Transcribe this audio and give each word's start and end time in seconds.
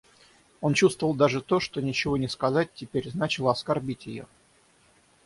Он 0.61 0.73
чувствовал 0.73 1.13
даже 1.13 1.41
то, 1.41 1.59
что 1.59 1.79
ничего 1.79 2.17
не 2.17 2.27
сказать 2.27 2.71
теперь 2.73 3.07
значило 3.11 3.51
оскорбить 3.51 4.07
ее. 4.07 4.25